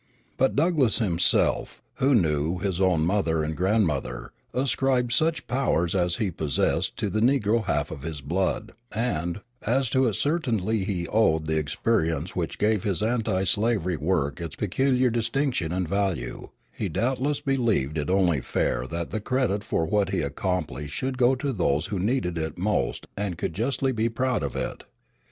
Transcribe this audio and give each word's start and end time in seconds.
But 0.35 0.55
Douglass 0.55 0.97
himself, 0.97 1.79
who 1.97 2.15
knew 2.15 2.57
his 2.57 2.81
own 2.81 3.05
mother 3.05 3.43
and 3.43 3.55
grandmother, 3.55 4.31
ascribed 4.51 5.13
such 5.13 5.45
powers 5.45 5.93
as 5.93 6.15
he 6.15 6.31
possessed 6.31 6.97
to 6.97 7.07
the 7.11 7.19
negro 7.19 7.65
half 7.65 7.91
of 7.91 8.01
his 8.01 8.21
blood; 8.21 8.71
and, 8.91 9.41
as 9.61 9.91
to 9.91 10.07
it 10.07 10.15
certainly 10.15 10.85
he 10.85 11.07
owed 11.07 11.45
the 11.45 11.57
experience 11.59 12.35
which 12.35 12.57
gave 12.57 12.81
his 12.83 13.03
anti 13.03 13.43
slavery 13.43 13.95
work 13.95 14.41
its 14.41 14.55
peculiar 14.55 15.11
distinction 15.11 15.71
and 15.71 15.87
value, 15.87 16.49
he 16.71 16.89
doubtless 16.89 17.39
believed 17.39 17.95
it 17.99 18.09
only 18.09 18.41
fair 18.41 18.87
that 18.87 19.11
the 19.11 19.21
credit 19.21 19.63
for 19.63 19.85
what 19.85 20.09
he 20.09 20.23
accomplished 20.23 20.95
should 20.95 21.15
go 21.19 21.35
to 21.35 21.53
those 21.53 21.85
who 21.93 21.99
needed 21.99 22.39
it 22.39 22.57
most 22.57 23.05
and 23.15 23.37
could 23.37 23.53
justly 23.53 23.91
be 23.91 24.09
proud 24.09 24.41
of 24.41 24.55
it. 24.55 24.83